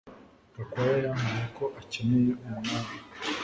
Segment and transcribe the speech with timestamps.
[0.55, 2.91] Gakwaya yambwiye ko akeneye umwanya